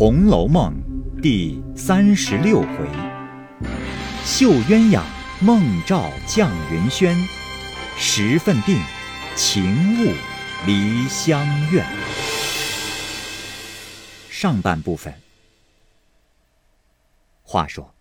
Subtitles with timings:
[0.00, 0.74] 红楼梦》
[1.20, 2.88] 第三十六回：
[4.24, 5.02] 绣鸳鸯
[5.42, 7.14] 梦照绛云轩，
[7.98, 8.80] 十分病，
[9.36, 9.62] 情
[10.02, 10.14] 物
[10.66, 11.84] 离香院。
[14.30, 15.12] 上半部分。
[17.42, 17.94] 话说，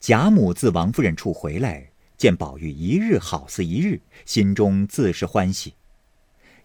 [0.00, 5.74] 贾母自王夫人处回来，见宝玉一日好似一日，心中自是欢喜。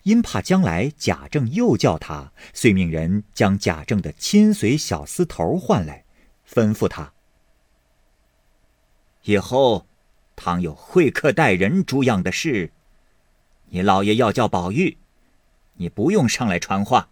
[0.07, 6.05] 因怕将来贾政又叫他，遂命人将贾政的亲随小厮头唤来，
[6.49, 7.11] 吩咐他：
[9.23, 9.85] 以后，
[10.37, 12.71] 倘有会客待人诸样的事，
[13.65, 14.97] 你老爷要叫宝玉，
[15.73, 17.09] 你不用上来传话，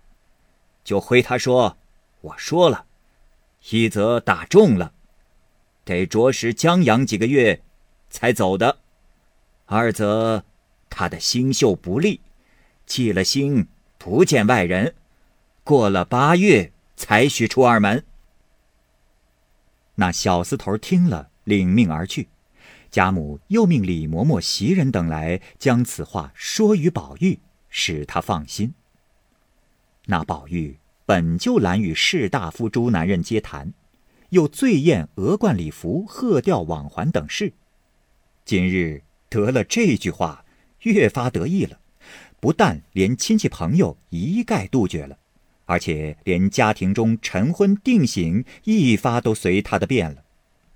[0.86, 1.78] 就回他说
[2.22, 2.86] ：“我说了，
[3.72, 4.94] 一则打中了，
[5.84, 7.62] 得着实将养几个月，
[8.10, 8.78] 才走的；
[9.66, 10.46] 二则
[10.90, 12.22] 他的星宿不利。”
[12.86, 13.68] 弃了心，
[13.98, 14.96] 不见外人，
[15.64, 18.06] 过了八月才许出二门。
[19.96, 22.28] 那小厮头听了，领命而去。
[22.92, 28.74] 贾母又命李嬷嬷、袭人等来，将此话说与宝玉，使他放心。
[30.06, 33.74] 那宝玉本就懒与士大夫诸男人接谈，
[34.30, 37.52] 又最厌额冠礼服、鹤吊网环等事，
[38.46, 40.46] 今日得了这句话，
[40.82, 41.80] 越发得意了。
[42.40, 45.18] 不但连亲戚朋友一概杜绝了，
[45.66, 50.24] 而且连家庭中晨昏定省一发都随他的便了，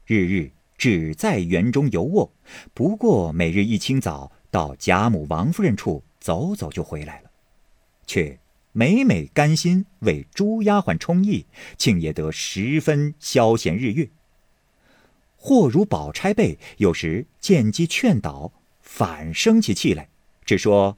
[0.06, 2.32] 日日只在园中游卧，
[2.74, 7.30] 不过每日一清早到贾母、王夫人处走走就回来了，
[8.08, 8.40] 却
[8.72, 11.46] 每每甘心为诸丫鬟充役，
[11.78, 14.10] 竟也得十分消闲日月。
[15.36, 20.10] 或如宝钗辈，有时见机劝导，反生起气来，
[20.44, 20.98] 只说。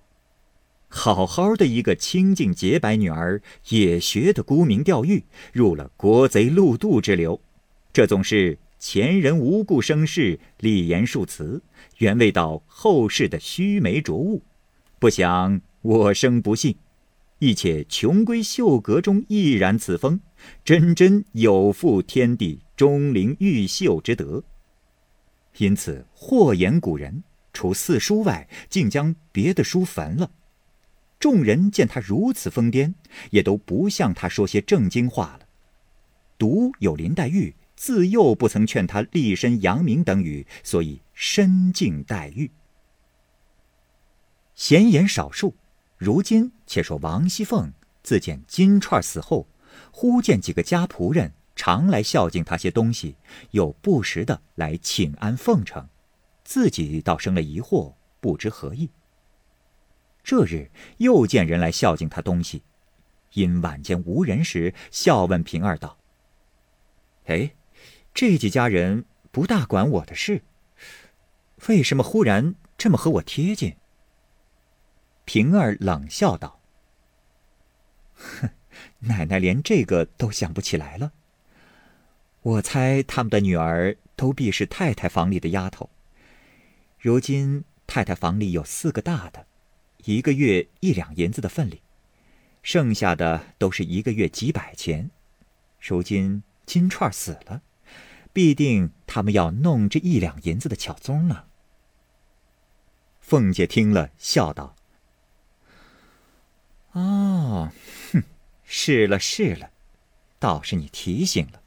[0.93, 7.39] 好好的一个清净洁白女儿，也学得沽名钓誉，入了国贼陆渡之流。
[7.93, 11.61] 这总是前人无故生事，立言数词，
[11.99, 14.43] 原未到后世的须眉浊物。
[14.99, 16.75] 不想我生不幸，
[17.39, 20.19] 亦且穷归秀阁中，亦然此风，
[20.65, 24.43] 真真有负天地钟灵毓秀之德。
[25.57, 27.23] 因此或言古人，
[27.53, 30.29] 除四书外，竟将别的书焚了。
[31.21, 32.95] 众人见他如此疯癫，
[33.29, 35.45] 也都不向他说些正经话了。
[36.39, 42.49] 独有林黛玉自幼不曾劝他立身扬名等语，所以深敬黛玉。
[44.55, 45.55] 闲言少述，
[45.97, 47.71] 如今且说王熙凤
[48.01, 49.47] 自见金钏死后，
[49.91, 53.15] 忽见几个家仆人常来孝敬他些东西，
[53.51, 55.87] 又不时的来请安奉承，
[56.43, 58.89] 自己倒生了疑惑，不知何意。
[60.23, 62.63] 这日又见人来孝敬他东西，
[63.33, 65.97] 因晚间无人时，笑问平儿道
[67.25, 67.55] ：“哎，
[68.13, 70.43] 这几家人不大管我的事，
[71.67, 73.75] 为什么忽然这么和我贴近？”
[75.25, 76.61] 平儿冷笑道
[78.13, 78.49] ：“哼，
[78.99, 81.13] 奶奶连这个都想不起来了。
[82.41, 85.89] 我猜他们的女儿都必是太太房里的丫头。
[86.99, 89.47] 如今太太房里有四个大的。”
[90.05, 91.81] 一个月一两银子的份里，
[92.63, 95.09] 剩下的都是一个月几百钱。
[95.79, 97.61] 如今金钏死了，
[98.31, 101.45] 必定他们要弄这一两银子的巧宗呢。
[103.19, 104.75] 凤姐听了，笑道
[106.93, 107.71] ：“哦，
[108.11, 108.23] 哼，
[108.63, 109.71] 是了是了，
[110.37, 111.61] 倒是你提醒了。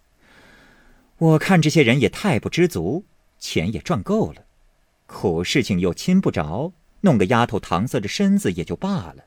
[1.19, 3.05] 我看这些人也太不知足，
[3.39, 4.45] 钱也赚够了，
[5.07, 6.73] 苦事情又亲不着。”
[7.05, 9.27] 弄个丫头搪塞着身子也就罢了，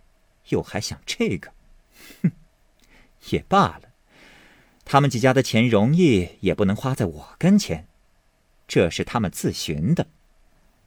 [0.49, 1.51] 又还想这个，
[2.23, 2.31] 哼，
[3.29, 3.83] 也罢了。
[4.83, 7.87] 他们几家的钱容易也不能花在我跟前，
[8.67, 10.07] 这是他们自寻的，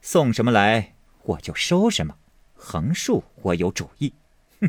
[0.03, 2.17] 送什么来我就收什么，
[2.55, 4.13] 横竖我有主意。
[4.61, 4.69] 哼，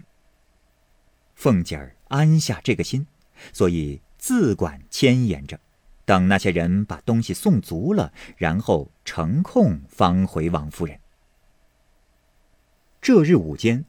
[1.33, 3.07] 凤姐儿安下这个心，
[3.51, 5.59] 所以自管牵延着，
[6.05, 11.00] 等那些人把东西送足了，然后成空方回王夫人。
[13.01, 13.85] 这日午间，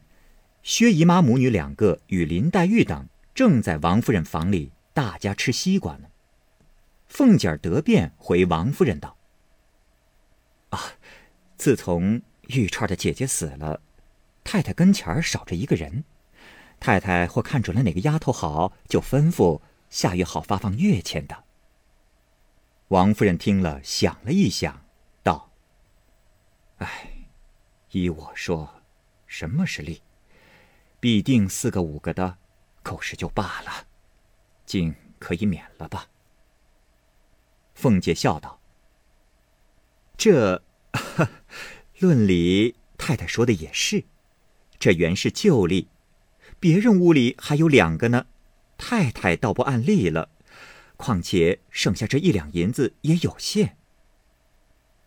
[0.63, 6.09] 薛姨妈母女两个与林黛玉等正在王夫人房里大家吃西瓜呢。
[7.09, 9.19] 凤姐儿得便回王夫人道
[10.73, 10.95] ：“啊，
[11.59, 13.83] 自从玉钏的姐姐死了，
[14.45, 16.05] 太太跟前儿少着一个人。
[16.81, 19.61] 太太或看准了哪个丫头好，就吩咐
[19.91, 21.45] 下月好发放月钱的。”
[22.89, 24.87] 王夫人听了，想了一想，
[25.23, 25.53] 道
[26.81, 27.29] ：“哎，
[27.91, 28.77] 依我说。”
[29.33, 30.03] 什么是利？
[31.01, 32.37] 必定四个五个的，
[32.83, 33.87] 够使就罢了。
[34.67, 36.09] 竟可以免了吧？”
[37.75, 38.61] 凤姐笑道
[40.19, 40.63] ：“这，
[41.99, 44.05] 论理太太说的也是，
[44.79, 45.89] 这原是旧例，
[46.61, 48.27] 别人屋里还有两个呢，
[48.77, 50.29] 太太倒不按例了。
[50.99, 53.79] 况且剩下这一两银子也有限。”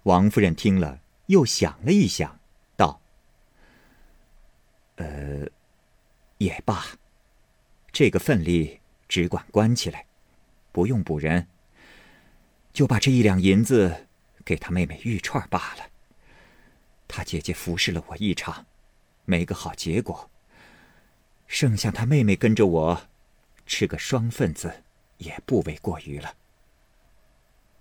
[0.01, 2.39] 王夫人听了，又想了一想
[4.95, 5.47] ，：“呃，
[6.37, 6.85] 也罢，
[7.91, 10.05] 这个份例只管关起来，
[10.71, 11.47] 不用补人。”
[12.73, 14.07] 就把这一两银子
[14.43, 15.89] 给他妹妹玉串罢了。
[17.07, 18.65] 他姐姐服侍了我一场，
[19.23, 20.29] 没个好结果。
[21.47, 23.07] 剩下他妹妹跟着我，
[23.65, 24.83] 吃个双份子，
[25.19, 26.35] 也不为过于了。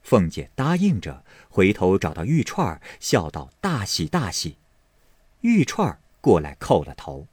[0.03, 4.59] 凤姐答应着，回头找到玉串笑道：“大喜大喜！”
[5.41, 7.29] 玉串过来叩了头。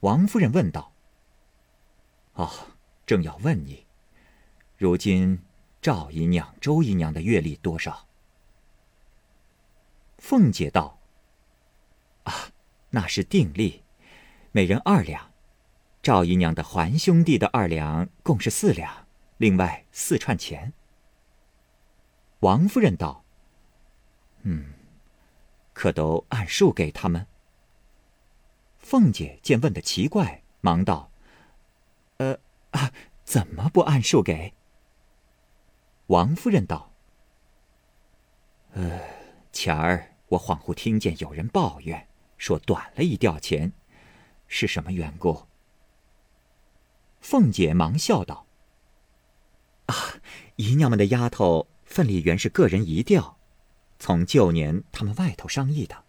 [0.00, 0.92] 王夫人问道
[2.34, 2.50] ：“哦，
[3.06, 3.86] 正要问你，
[4.76, 5.38] 如今？”
[5.80, 8.08] 赵姨娘、周姨娘的月例多少？
[10.18, 10.98] 凤姐道
[12.24, 12.50] ：“啊，
[12.90, 13.84] 那是定例，
[14.50, 15.30] 每人二两。
[16.02, 19.06] 赵姨娘的环兄弟的二两，共是四两，
[19.36, 20.72] 另外四串钱。”
[22.40, 23.22] 王夫人道
[24.42, 24.72] ：“嗯，
[25.72, 27.24] 可都按数给他们？”
[28.84, 31.10] 凤姐见问的奇怪，忙道
[32.18, 32.38] ：“呃
[32.72, 32.92] 啊，
[33.24, 34.52] 怎么不按数给？”
[36.08, 36.92] 王夫人道
[38.76, 39.00] ：“呃，
[39.50, 43.72] 前儿我恍惚听见有人抱怨，说短了一吊钱，
[44.48, 45.46] 是什么缘故？”
[47.22, 48.46] 凤姐忙笑道
[49.86, 49.94] ：“啊，
[50.56, 53.38] 姨娘们的丫头份里原是个人一吊，
[53.98, 56.03] 从旧年他们外头商议的，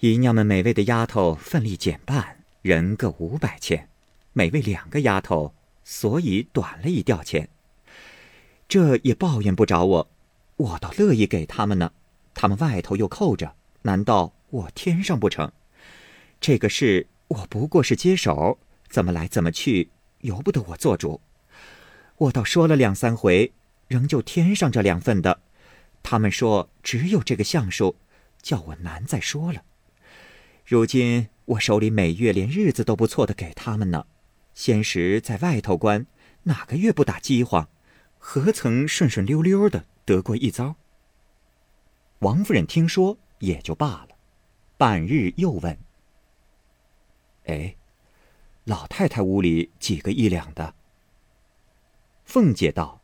[0.00, 3.90] 姨娘们每位的丫头份例减半，人各五百钱，
[4.32, 5.54] 每位两个丫头，
[5.84, 7.50] 所以短了一吊钱。”
[8.66, 10.10] 这也抱怨不着我，
[10.56, 11.92] 我倒乐意给他们呢。
[12.32, 15.52] 他们外头又扣着，难道我添上不成？
[16.40, 18.58] 这个事我不过是接手，
[18.88, 19.90] 怎么来怎么去，
[20.22, 21.20] 由不得我做主。
[22.16, 23.52] 我倒说了两三回，
[23.86, 25.40] 仍旧添上这两份的。
[26.02, 27.96] 他们说只有这个相数，
[28.40, 29.62] 叫我难再说了。
[30.64, 34.06] 如今我手里每月连日子都不错的给他们呢。
[34.54, 36.06] 先时在外头关，
[36.44, 37.68] 哪个月不打饥荒？
[38.18, 40.76] 何曾顺顺溜溜的得过一遭？
[42.18, 44.08] 王夫人听说也就罢了，
[44.76, 45.78] 半日又问
[47.46, 47.76] ：“哎，
[48.64, 50.74] 老太太屋里几个一两的？”
[52.24, 53.00] 凤姐道：“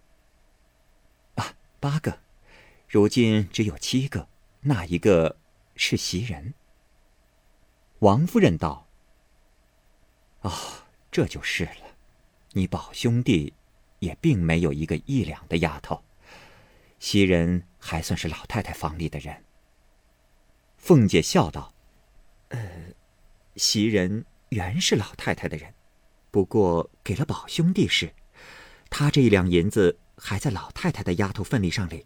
[1.36, 2.18] 啊，八个，
[2.88, 4.28] 如今只有七个，
[4.60, 5.38] 那一个
[5.74, 6.52] 是袭人。”
[8.06, 8.86] 王夫人道
[10.42, 10.52] ：“哦，
[11.10, 11.96] 这就是了，
[12.52, 13.52] 你宝兄弟。”
[13.98, 16.04] 也并没有一个一两的丫头，
[17.00, 19.42] 袭人还算是老太太房里的人。
[20.76, 21.72] 凤姐笑道
[22.50, 22.92] ：“呃，
[23.56, 25.72] 袭人原是老太太的人，
[26.30, 28.12] 不过给了宝兄弟时，
[28.90, 32.04] 他这一两银子还在老太太的丫头份里上领。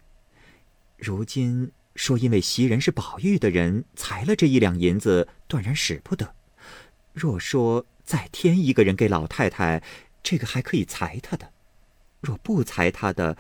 [0.97, 6.35] 如今说因为袭人是宝玉的人，裁了这一两银子，断然使不得。
[7.13, 9.83] 若说再添一个人给老太太，
[10.23, 11.53] 这个还可以裁他的。”
[12.21, 13.37] 若不裁他的，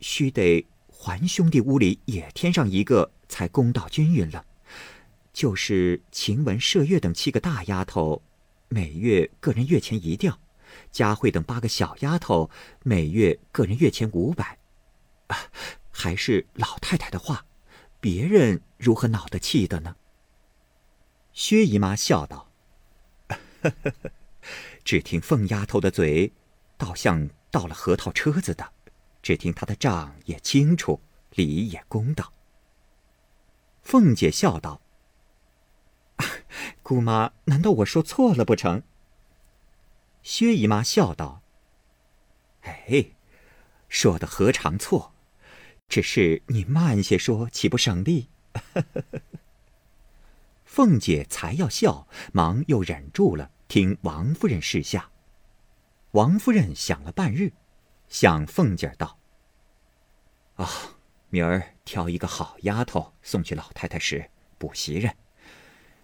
[0.00, 4.44] 须得还兄弟屋里也添上一个，才公道均匀了。
[5.32, 8.22] 就是晴雯、麝月等七个大丫头，
[8.68, 10.32] 每月个人月钱一吊；
[10.92, 12.50] 佳慧等八个小丫头，
[12.82, 14.58] 每月个人月钱五百。
[15.28, 15.36] 啊
[15.90, 17.44] 还是老太太的话，
[18.00, 19.96] 别人如何恼得气的呢？
[21.32, 22.50] 薛姨妈笑道
[24.84, 26.32] ：“只听凤丫头的嘴，
[26.76, 28.72] 倒像……”到了核桃车子的，
[29.22, 32.32] 只听她的账也清楚，理也公道。
[33.82, 34.80] 凤姐笑道
[36.84, 38.84] ：“姑妈，难道我说错了不成？”
[40.22, 41.42] 薛姨妈笑道
[42.62, 43.06] ：“哎，
[43.88, 45.12] 说的何尝错？
[45.90, 48.28] 只是你慢些说，岂不省力？”
[50.64, 55.10] 凤姐才要笑，忙又忍住了，听王夫人示下。
[56.12, 57.52] 王夫人想了半日，
[58.08, 59.18] 向凤姐道
[60.54, 60.68] ：“啊，
[61.28, 65.16] 明儿挑一个好丫头送去老太太时补袭人，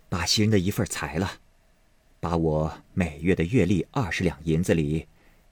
[0.09, 1.41] 把袭人的一份裁了，
[2.19, 5.07] 把我每月的月例二十两银子里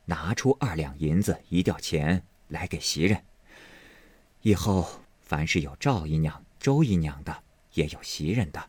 [0.06, 3.24] 拿出二两银子一吊钱来给袭人。
[4.44, 4.86] 以后
[5.22, 8.68] 凡是有赵姨娘、周姨娘的，也有袭人的，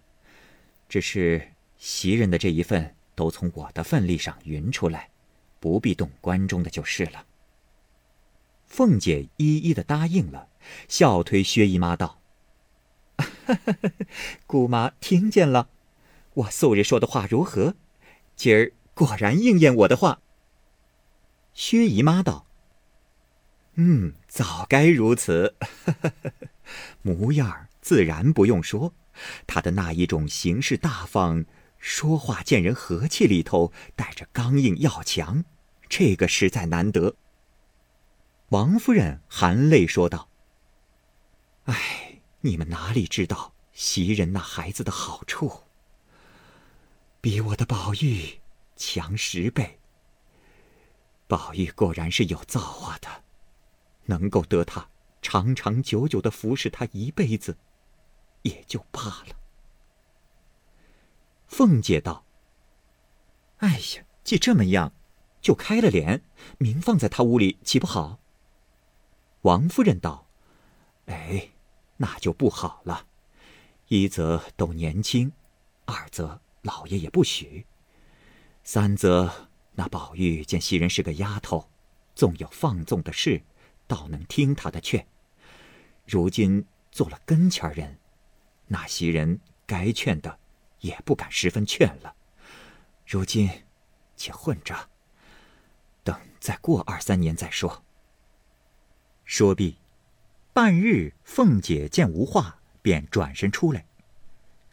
[0.88, 5.12] 只是袭人的这一份都从我的份例上匀出来。”
[5.60, 7.25] 不必动关中的就是了。
[8.67, 10.48] 凤姐一一的答应了，
[10.88, 12.20] 笑推薛姨妈道
[14.46, 15.70] ：“姑妈听见了，
[16.36, 17.74] 我素日说的话如何？
[18.36, 20.22] 今儿果然应验我的话。”
[21.55, 22.46] 薛姨妈道
[23.74, 25.56] ：“嗯，早该如此。
[27.01, 28.94] 模样自然不用说，
[29.48, 31.46] 她的那一种行事大方，
[31.80, 35.46] 说话见人和气里头带着刚硬要强，
[35.88, 37.15] 这个实在难得。”
[38.51, 40.27] 王夫人含泪说道
[41.63, 45.63] ：“哎，你们哪里知道袭人那孩子的好处？
[47.22, 48.42] 比我的宝玉
[48.75, 49.80] 强十倍。
[51.25, 53.24] 宝玉果然是有造化的，
[54.06, 54.90] 能够得他
[55.22, 57.58] 长长久久的服侍他一辈子，
[58.44, 59.36] 也就罢了。”
[61.48, 62.26] 凤姐道
[63.58, 64.92] ：“哎呀，既这么样，
[65.42, 66.24] 就开了脸，
[66.58, 68.20] 明放在他屋里，岂不好？”
[69.44, 70.28] 王夫人道
[71.06, 71.52] ：“哎，
[71.98, 73.08] 那就不好了。
[73.88, 75.32] 一则都年轻，
[75.86, 77.68] 二则老爷也不许。
[78.64, 81.70] 三则那宝玉见袭人是个丫头，
[82.16, 83.44] 纵有放纵的事，
[83.88, 85.06] 倒能听他的劝。
[86.06, 87.98] 如今做了跟前人，
[88.68, 90.39] 那袭人该劝的，
[90.80, 92.15] 也不敢十分劝了。
[93.06, 93.50] 如今，
[94.15, 94.89] 且混着，
[96.04, 97.84] 等再过二三年再说。”
[99.25, 99.80] 说毕，
[100.54, 103.86] 半日，凤姐见无话，便转身出来。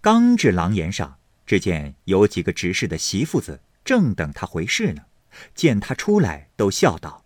[0.03, 5.07] 刚至廊檐上，只见有几个执事的媳妇子正等她回事呢。
[5.55, 7.22] 见她出来，都笑道：“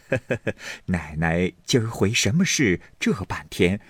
[0.86, 2.80] 奶奶今儿回什么事？
[2.98, 3.80] 这半天，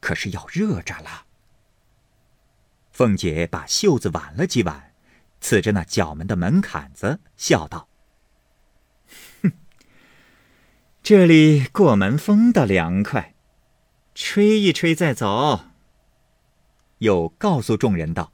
[0.00, 1.26] 可是要热着了。”
[2.92, 4.92] 凤姐把袖子挽了几挽，
[5.40, 7.88] 刺着那角门的门槛子，笑道。
[11.02, 13.34] 这里过门风倒凉快，
[14.14, 15.66] 吹一吹再走。
[16.98, 18.32] 又告诉众人道：“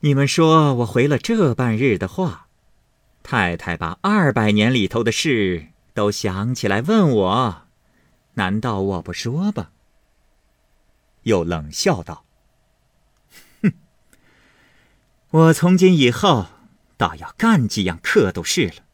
[0.00, 2.43] 你们说我回了这半日的话，
[3.24, 7.62] 太太把二百年里头的事都想起来问我，
[8.34, 9.72] 难道我不说吧？”
[11.24, 12.26] 又冷笑道
[13.62, 13.72] ：“哼，
[15.30, 16.48] 我从今以后
[16.98, 18.84] 倒要干几样刻度事了。”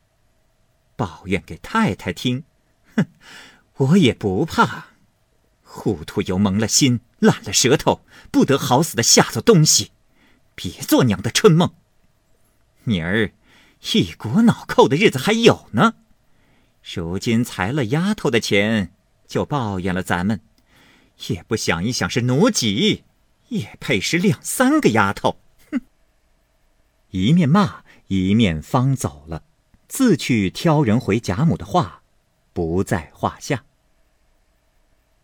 [0.97, 2.45] 抱怨给太太听，
[2.95, 3.07] 哼，
[3.79, 4.87] 我也不怕。
[5.65, 9.91] 糊涂又蒙了心，烂了舌头，不得好死的下作东西。
[10.55, 11.75] 别做娘的春梦。
[12.85, 13.33] 明儿
[13.95, 15.95] 一股脑扣的日子还有呢。
[16.95, 18.93] 如今裁了丫头的钱，
[19.27, 20.41] 就抱怨了咱们，
[21.29, 23.05] 也不想一想是奴籍，
[23.49, 25.41] 也配是两三个丫头。
[25.71, 25.81] 哼！
[27.11, 29.45] 一面骂，一面方走了。
[29.89, 32.03] 自去挑人回贾母的话，
[32.53, 33.65] 不在话下。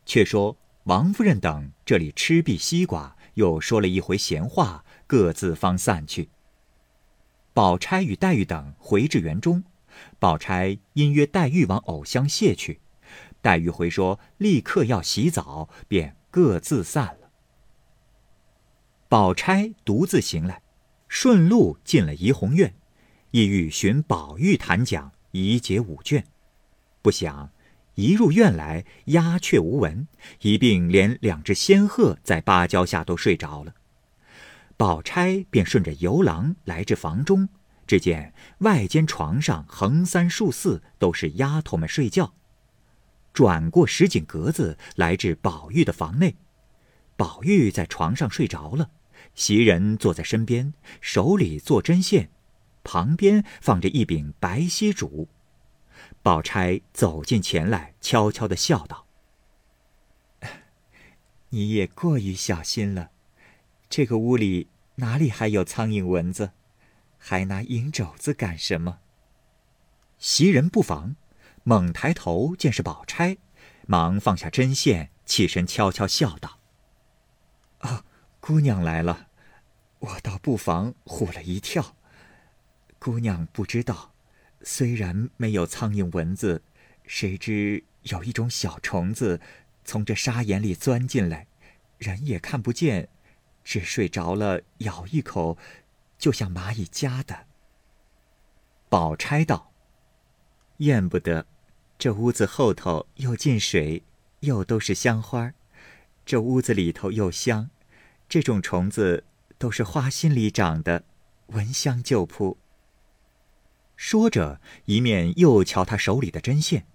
[0.04, 6.28] 却说王夫人等这里吃毕西瓜，又说了一回闲话，各自方散去。
[7.56, 9.64] 宝钗与黛玉等回至园中，
[10.18, 12.80] 宝钗因约黛玉往藕香榭去，
[13.40, 17.30] 黛玉回说立刻要洗澡，便各自散了。
[19.08, 20.60] 宝钗独自行来，
[21.08, 22.74] 顺路进了怡红院。
[23.30, 26.26] 意欲寻宝玉谈讲，以解五卷，
[27.00, 27.50] 不想
[27.94, 30.06] 一入院来，鸦雀无闻，
[30.42, 33.72] 一并连两只仙鹤在芭蕉下都睡着了。
[34.76, 37.48] 宝钗便顺着游廊来至房中，
[37.86, 42.34] 只见外间床上横三竖四都是丫头们睡觉。
[43.32, 46.36] 转过石井格子，来至宝玉的房内，
[47.16, 48.90] 宝玉在床上睡着了，
[49.34, 52.30] 袭人坐在身边，手里做针线。
[52.82, 55.28] 旁边放着一柄白锡烛，
[56.22, 59.06] 宝钗走近前来，悄悄的笑道
[61.50, 63.10] ：“你也过于小心了，
[63.96, 66.52] 这个屋里哪里还有苍蝇蚊子，
[67.16, 68.98] 还拿银肘子干什么？”
[70.20, 71.16] 袭人不防，
[71.62, 73.38] 猛抬头见是宝钗，
[73.86, 76.58] 忙放下针线，起身悄悄笑道
[77.80, 78.04] ：“啊，
[78.38, 79.28] 姑娘来了，
[80.00, 81.96] 我倒不妨唬了一跳。”
[83.00, 84.12] 姑娘不知道，
[84.60, 86.60] 虽然没有苍蝇蚊子，
[87.06, 89.40] 谁知有一种小虫子，
[89.86, 91.46] 从这沙眼里钻进来，
[91.96, 93.08] 人也看不见，
[93.66, 95.58] 只睡着了，咬一口，
[96.16, 97.46] 就像蚂蚁夹的。
[98.88, 99.72] 宝钗道
[100.78, 101.44] ：“怨不得，
[101.98, 104.04] 这屋子后头又进水，
[104.38, 105.52] 又都是香花，
[106.24, 107.68] 这屋子里头又香，
[108.28, 109.24] 这种虫子
[109.58, 111.02] 都是花心里长的，
[111.46, 112.56] 闻香就扑。”
[113.96, 116.86] 说着，一面又瞧他手里的针线，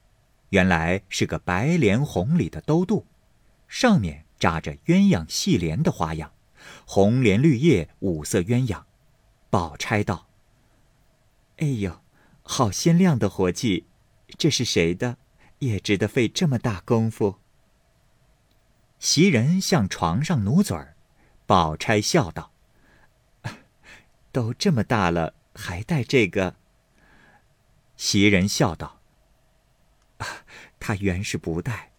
[0.51, 3.05] 原来是个白莲红里的兜肚，
[3.67, 6.31] 上面扎着鸳鸯戏莲的花样，
[6.85, 8.83] 红莲绿叶，五色鸳鸯。
[9.49, 10.27] 宝钗道
[11.57, 12.01] ：“哎呦，
[12.43, 13.87] 好鲜亮的活计，
[14.37, 15.17] 这是谁的？
[15.59, 17.39] 也值得费这么大功夫。”
[18.97, 20.95] 袭人向床上努嘴儿，
[21.45, 22.51] 宝钗笑道
[24.31, 26.55] ：“都这么大了，还戴这个？”
[27.97, 29.01] 袭人笑道
[30.79, 31.91] ：“他原是不戴，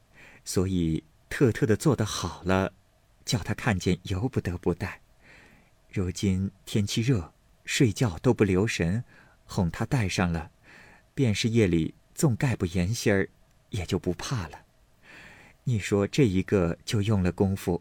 [0.44, 2.72] 所以特特的做得好了，
[3.24, 5.00] 叫他看见由不得不戴。
[5.90, 7.32] 如今天气热。”
[7.64, 9.04] 睡觉都不留神，
[9.46, 10.50] 哄他戴上了，
[11.14, 13.28] 便是夜里纵盖不严心儿，
[13.70, 14.64] 也就不怕了。
[15.62, 17.80] 你说这一个就用了功夫，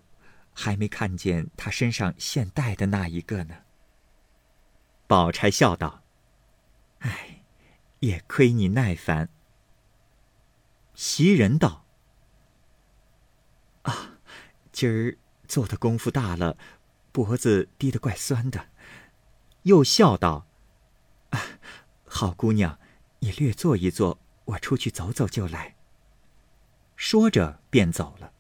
[0.54, 3.64] 还没看见他身上现戴的那一个呢。
[5.08, 6.04] 宝钗笑道
[7.02, 7.44] ：“哎，
[8.02, 9.30] 也亏你耐烦。”
[10.94, 11.88] 袭人道
[13.82, 14.20] ：“啊，
[14.72, 15.18] 今儿
[15.52, 16.56] 做的功夫大了，
[17.12, 18.68] 脖子低得怪酸的。”
[19.64, 20.46] 又笑道
[21.32, 21.42] ：“啊
[22.06, 22.80] 好姑娘，
[23.20, 25.76] 你略坐一坐，我出去走走就来。”
[26.96, 28.32] 说着便走了。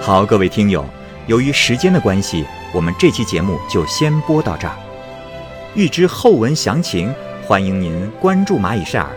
[0.00, 0.88] 好，各位听友，
[1.26, 4.78] 由于时间的关系，我们这期节目就先播到这儿。
[5.74, 7.12] 欲知后文详情，
[7.44, 9.16] 欢迎您关注蚂蚁晒尔，